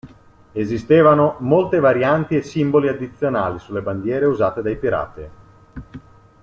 [0.53, 5.29] Esistevano molte varianti e simboli addizionali sulle bandiere usate dai pirati.